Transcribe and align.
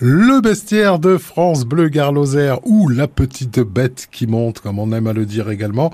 Le 0.00 0.40
bestiaire 0.40 0.98
de 0.98 1.16
France 1.18 1.64
Bleu 1.64 1.88
Garloser 1.88 2.54
ou 2.64 2.88
la 2.88 3.06
petite 3.06 3.60
bête 3.60 4.08
qui 4.10 4.26
monte, 4.26 4.58
comme 4.58 4.80
on 4.80 4.90
aime 4.90 5.06
à 5.06 5.12
le 5.12 5.24
dire 5.24 5.50
également. 5.50 5.92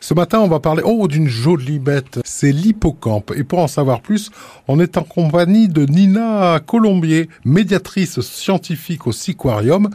Ce 0.00 0.12
matin, 0.12 0.40
on 0.40 0.48
va 0.48 0.58
parler 0.58 0.82
oh 0.84 1.06
d'une 1.06 1.28
jolie 1.28 1.78
bête, 1.78 2.18
c'est 2.24 2.50
l'hippocampe. 2.50 3.32
Et 3.36 3.44
pour 3.44 3.60
en 3.60 3.68
savoir 3.68 4.00
plus, 4.00 4.32
on 4.66 4.80
est 4.80 4.96
en 4.96 5.04
compagnie 5.04 5.68
de 5.68 5.86
Nina 5.86 6.58
Colombier, 6.66 7.28
médiatrice 7.44 8.20
scientifique 8.22 9.06
au 9.06 9.12
Siquarium. 9.12 9.88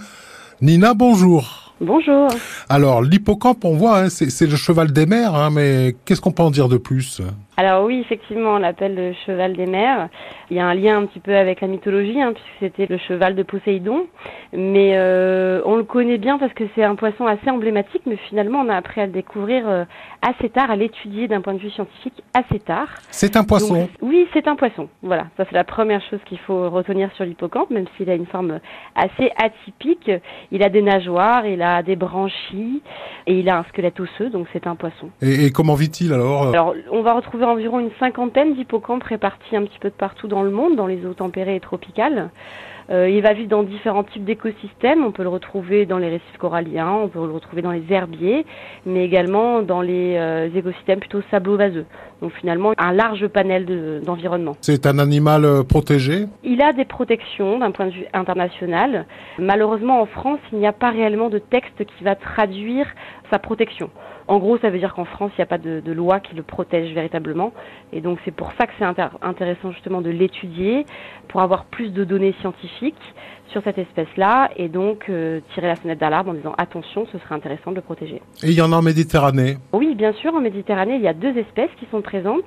Nina, 0.62 0.94
bonjour. 0.94 1.63
Bonjour. 1.84 2.30
Alors, 2.70 3.02
l'hippocampe, 3.02 3.66
on 3.66 3.76
voit, 3.76 3.98
hein, 3.98 4.10
c'est 4.10 4.46
le 4.48 4.56
cheval 4.56 4.94
des 4.94 5.06
mers, 5.06 5.36
hein, 5.36 5.50
mais 5.52 5.96
qu'est-ce 6.06 6.22
qu'on 6.22 6.32
peut 6.32 6.42
en 6.42 6.50
dire 6.50 6.70
de 6.70 6.78
plus? 6.78 7.22
Alors 7.56 7.84
oui, 7.86 8.00
effectivement, 8.00 8.56
on 8.56 8.58
l'appelle 8.58 8.96
le 8.96 9.14
cheval 9.26 9.56
des 9.56 9.68
mers. 9.68 10.10
Il 10.50 10.58
y 10.58 10.60
a 10.60 10.66
un 10.66 10.74
lien 10.74 10.98
un 10.98 11.06
petit 11.06 11.20
peu 11.20 11.36
avec 11.36 11.62
la 11.62 11.68
mythologie, 11.68 12.20
hein, 12.20 12.34
puisque 12.34 12.50
c'était 12.60 12.88
le 12.88 12.98
cheval 12.98 13.36
de 13.36 13.44
Poséidon. 13.44 14.08
Mais 14.54 14.94
euh, 14.96 15.62
on 15.66 15.76
le 15.76 15.84
connaît 15.84 16.18
bien 16.18 16.40
parce 16.40 16.54
que 16.54 16.64
c'est 16.74 16.84
un 16.84 16.96
poisson 16.96 17.28
assez 17.28 17.50
emblématique, 17.50 18.02
mais 18.08 18.18
finalement, 18.30 18.62
on 18.62 18.70
a 18.70 18.76
appris 18.76 19.02
à 19.02 19.06
le 19.06 19.12
découvrir 19.12 19.68
euh, 19.68 19.86
assez 20.22 20.50
tard, 20.50 20.72
à 20.72 20.76
l'étudier 20.76 21.28
d'un 21.28 21.42
point 21.42 21.54
de 21.54 21.60
vue 21.60 21.70
scientifique 21.70 22.24
assez 22.34 22.60
tard. 22.60 22.88
C'est 23.12 23.36
un 23.38 23.44
poisson 23.44 23.88
Oui, 24.02 24.28
c'est 24.34 24.48
un 24.48 24.56
poisson. 24.56 24.90
Voilà, 25.04 25.28
ça 25.38 25.46
c'est 25.48 25.56
la 25.56 25.64
première 25.64 26.02
chose 26.10 26.20
qu'il 26.26 26.40
faut 26.40 26.70
retenir 26.72 27.12
sur 27.16 27.26
l'hippocampe, 27.26 27.70
même 27.70 27.86
s'il 27.98 28.10
a 28.10 28.16
une 28.16 28.26
forme 28.26 28.60
assez 28.96 29.32
atypique. 29.38 30.10
Il 30.52 30.64
a 30.64 30.70
des 30.70 30.82
nageoires, 30.82 31.46
il 31.46 31.62
a 31.62 31.73
des 31.82 31.96
branchies, 31.96 32.82
et 33.26 33.40
il 33.40 33.50
a 33.50 33.58
un 33.58 33.64
squelette 33.64 34.00
osseux, 34.00 34.30
donc 34.30 34.48
c'est 34.54 34.68
un 34.68 34.76
poisson. 34.76 35.10
Et, 35.22 35.46
et 35.46 35.52
comment 35.52 35.76
vit-il 35.76 36.14
alors 36.14 36.50
Alors, 36.50 36.76
on 36.92 37.02
va 37.02 37.14
retrouver 37.14 37.46
environ 37.46 37.80
une 37.80 37.92
cinquantaine 38.00 38.54
d'hippocampes 38.54 39.04
répartis 39.04 39.56
un 39.56 39.64
petit 39.64 39.80
peu 39.80 39.90
de 39.90 39.96
partout 39.96 40.28
dans 40.28 40.44
le 40.44 40.52
monde, 40.52 40.76
dans 40.76 40.88
les 40.88 41.06
eaux 41.06 41.14
tempérées 41.14 41.56
et 41.56 41.60
tropicales. 41.60 42.30
Euh, 42.90 43.10
il 43.10 43.22
va 43.22 43.34
vivre 43.34 43.50
dans 43.50 43.64
différents 43.64 44.04
types 44.04 44.26
d'écosystèmes. 44.26 45.04
On 45.04 45.12
peut 45.12 45.24
le 45.24 45.30
retrouver 45.30 45.86
dans 45.86 45.98
les 45.98 46.10
récifs 46.10 46.38
coralliens, 46.38 46.92
on 46.92 47.08
peut 47.08 47.26
le 47.26 47.32
retrouver 47.32 47.62
dans 47.62 47.72
les 47.72 47.84
herbiers, 47.90 48.46
mais 48.86 49.06
également 49.06 49.62
dans 49.62 49.82
les 49.82 50.16
euh, 50.18 50.50
écosystèmes 50.54 51.00
plutôt 51.00 51.22
sablo-vaseux. 51.32 51.86
Donc 52.22 52.32
finalement, 52.34 52.74
un 52.78 52.94
large 52.94 53.28
panel 53.28 54.02
d'environnement. 54.04 54.56
C'est 54.62 54.86
un 54.86 55.00
animal 55.00 55.46
euh, 55.46 55.64
protégé? 55.64 56.26
Il 56.44 56.62
a 56.62 56.72
des 56.74 56.86
protections 56.86 57.60
d'un 57.60 57.72
point 57.72 57.88
de 57.88 57.92
vue 57.92 58.06
international. 58.14 59.06
Malheureusement, 59.40 60.02
en 60.02 60.06
France, 60.06 60.40
il 60.52 60.60
n'y 60.60 60.68
a 60.68 60.74
pas 60.74 60.92
réellement 60.92 61.30
de 61.30 61.40
texte 61.40 61.84
qui 61.86 62.04
va 62.04 62.16
traduire 62.16 62.88
sa 63.32 63.40
protection. 63.40 63.90
En 64.28 64.40
gros, 64.40 64.58
ça 64.58 64.70
veut 64.70 64.80
dire 64.80 64.94
qu'en 64.94 65.06
France, 65.06 65.32
il 65.38 65.42
n'y 65.42 65.44
a 65.44 65.48
pas 65.48 65.58
de, 65.58 65.92
loi 65.92 66.20
qui 66.20 66.36
le 66.36 66.44
protège 66.44 66.94
véritablement. 66.94 67.52
Et 67.92 68.00
donc, 68.00 68.20
c'est 68.24 68.32
pour 68.32 68.52
ça 68.58 68.68
que 68.68 68.74
c'est 68.80 68.86
intéressant 69.22 69.72
justement 69.72 70.02
de 70.02 70.10
l'étudier, 70.10 70.86
pour 71.28 71.42
avoir 71.42 71.66
plus 71.66 71.90
de 71.90 72.04
données 72.04 72.34
scientifiques 72.40 72.73
sur 73.54 73.64
cette 73.64 73.78
espèce-là, 73.78 74.50
et 74.58 74.68
donc 74.68 75.06
euh, 75.10 75.40
tirer 75.54 75.68
la 75.68 75.76
fenêtre 75.76 76.02
d'alarme 76.02 76.30
en 76.30 76.34
disant 76.34 76.54
attention, 76.58 77.06
ce 77.12 77.20
serait 77.20 77.36
intéressant 77.36 77.72
de 77.72 77.76
le 77.76 77.82
protéger. 77.82 78.22
Et 78.42 78.48
il 78.48 78.54
y 78.54 78.62
en 78.62 78.74
a 78.74 78.78
en 78.78 78.82
Méditerranée 78.82 79.58
Oui, 79.72 79.94
bien 79.96 80.12
sûr, 80.14 80.34
en 80.34 80.42
Méditerranée, 80.42 80.96
il 80.96 81.02
y 81.02 81.08
a 81.08 81.14
deux 81.14 81.38
espèces 81.38 81.70
qui 81.80 81.86
sont 81.92 82.02
présentes, 82.02 82.44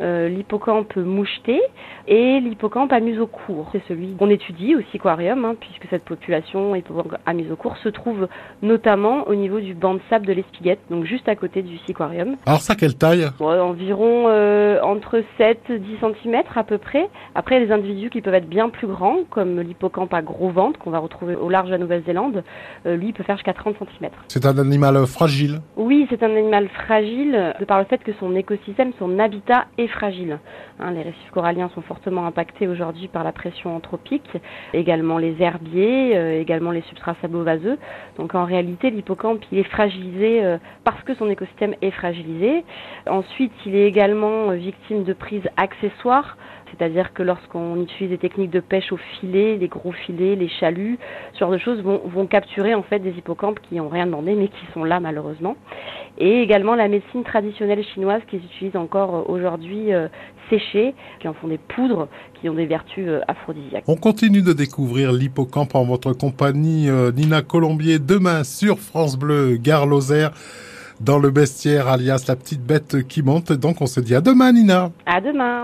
euh, 0.00 0.28
l'hippocampe 0.28 0.96
moucheté 0.96 1.60
et 2.06 2.40
l'hippocampe 2.40 2.92
à 2.92 3.00
museau 3.00 3.26
court. 3.26 3.68
C'est 3.72 3.82
celui 3.88 4.14
qu'on 4.14 4.30
étudie 4.30 4.76
au 4.76 4.80
aquarium, 4.94 5.44
hein, 5.44 5.54
puisque 5.58 5.86
cette 5.90 6.04
population 6.04 6.74
hippocampe 6.76 7.16
à 7.26 7.34
museau 7.34 7.56
court 7.56 7.76
se 7.78 7.88
trouve 7.88 8.28
notamment 8.62 9.26
au 9.26 9.34
niveau 9.34 9.58
du 9.58 9.74
banc 9.74 9.94
de 9.94 10.00
sable 10.08 10.26
de 10.26 10.32
l'Espiguette, 10.32 10.80
donc 10.88 11.04
juste 11.04 11.28
à 11.28 11.34
côté 11.34 11.62
du 11.62 11.78
aquarium. 11.88 12.36
Alors 12.46 12.60
ça, 12.60 12.76
quelle 12.76 12.94
taille? 12.94 13.26
Environ 13.40 14.26
euh, 14.28 14.80
entre 14.82 15.22
7 15.38 15.58
et 15.70 15.78
10 15.78 15.96
cm 16.00 16.42
à 16.54 16.62
peu 16.62 16.78
près. 16.78 17.08
Après, 17.34 17.56
il 17.56 17.60
y 17.60 17.62
a 17.64 17.66
des 17.66 17.72
individus 17.72 18.10
qui 18.10 18.20
peuvent 18.20 18.34
être 18.34 18.48
bien 18.48 18.68
plus 18.68 18.86
grands, 18.86 19.18
comme 19.30 19.60
l'hippocampe 19.64 20.12
à 20.14 20.22
gros 20.22 20.50
ventre 20.50 20.78
qu'on 20.78 20.90
va 20.90 20.98
retrouver 20.98 21.34
au 21.34 21.48
large 21.48 21.66
de 21.66 21.72
la 21.72 21.78
Nouvelle-Zélande. 21.78 22.44
Euh, 22.86 22.96
lui, 22.96 23.08
il 23.08 23.12
peut 23.12 23.22
faire 23.22 23.36
jusqu'à 23.36 23.54
30 23.54 23.76
cm. 23.78 24.10
C'est 24.28 24.46
un 24.46 24.58
animal 24.58 25.06
fragile 25.06 25.60
Oui, 25.76 26.06
c'est 26.10 26.22
un 26.22 26.30
animal 26.30 26.68
fragile 26.68 27.54
de 27.58 27.64
par 27.64 27.78
le 27.78 27.84
fait 27.84 28.02
que 28.02 28.12
son 28.20 28.34
écosystème, 28.36 28.92
son 28.98 29.18
habitat 29.18 29.66
est 29.78 29.88
fragile. 29.88 30.38
Hein, 30.80 30.90
les 30.90 31.02
récifs 31.02 31.30
coralliens 31.32 31.70
sont 31.74 31.82
fortement 31.82 32.26
impactés 32.26 32.68
aujourd'hui 32.68 33.08
par 33.08 33.24
la 33.24 33.32
pression 33.32 33.76
anthropique, 33.76 34.30
également 34.72 35.18
les 35.18 35.36
herbiers, 35.40 36.16
euh, 36.16 36.40
également 36.40 36.70
les 36.70 36.82
substrats 36.82 37.16
sablo-vaseux. 37.22 37.78
Donc 38.18 38.34
en 38.34 38.44
réalité, 38.44 38.90
l'hippocampe, 38.90 39.40
il 39.52 39.58
est 39.58 39.70
fragilisé 39.70 40.44
euh, 40.44 40.58
parce 40.84 41.02
que 41.02 41.14
son 41.14 41.30
écosystème 41.30 41.74
est 41.82 41.90
fragilisé. 41.90 42.64
Ensuite, 43.08 43.52
il 43.66 43.74
est 43.76 43.86
également 43.86 44.50
victime 44.50 45.04
de 45.04 45.12
prises 45.12 45.48
accessoires, 45.56 46.36
c'est-à-dire 46.70 47.12
que 47.12 47.22
lorsqu'on 47.22 47.80
utilise 47.82 48.10
des 48.10 48.18
techniques 48.18 48.50
de 48.50 48.60
pêche 48.60 48.92
au 48.92 48.96
filet, 48.96 49.56
les 49.56 49.68
gros 49.68 49.92
filets, 49.92 50.36
les 50.36 50.48
chaluts, 50.48 50.98
ce 51.32 51.40
genre 51.40 51.50
de 51.50 51.58
choses 51.58 51.80
vont, 51.82 52.00
vont 52.04 52.26
capturer 52.26 52.74
en 52.74 52.82
fait 52.82 52.98
des 52.98 53.10
hippocampes 53.10 53.60
qui 53.68 53.76
n'ont 53.76 53.88
rien 53.88 54.06
demandé 54.06 54.34
mais 54.34 54.48
qui 54.48 54.66
sont 54.72 54.84
là 54.84 55.00
malheureusement. 55.00 55.56
Et 56.18 56.40
également 56.42 56.74
la 56.74 56.88
médecine 56.88 57.24
traditionnelle 57.24 57.84
chinoise 57.94 58.22
qui 58.28 58.38
s'utilise 58.38 58.76
encore 58.76 59.28
aujourd'hui 59.28 59.92
séchés, 60.50 60.94
qui 61.20 61.28
en 61.28 61.34
font 61.34 61.48
des 61.48 61.58
poudres 61.58 62.08
qui 62.40 62.48
ont 62.48 62.54
des 62.54 62.66
vertus 62.66 63.06
euh, 63.08 63.20
aphrodisiaques. 63.28 63.84
On 63.88 63.96
continue 63.96 64.42
de 64.42 64.52
découvrir 64.52 65.12
l'hippocampe 65.12 65.74
en 65.74 65.84
votre 65.84 66.12
compagnie, 66.12 66.88
euh, 66.88 67.12
Nina 67.12 67.42
Colombier, 67.42 67.98
demain 67.98 68.44
sur 68.44 68.78
France 68.78 69.16
Bleu, 69.16 69.56
Gare 69.56 69.86
Lozère, 69.86 70.32
dans 71.00 71.18
le 71.18 71.30
bestiaire, 71.30 71.88
alias 71.88 72.24
la 72.28 72.36
petite 72.36 72.62
bête 72.62 73.06
qui 73.08 73.22
monte. 73.22 73.52
Donc 73.52 73.80
on 73.80 73.86
se 73.86 74.00
dit 74.00 74.14
à 74.14 74.20
demain, 74.20 74.52
Nina. 74.52 74.90
À 75.06 75.20
demain. 75.20 75.52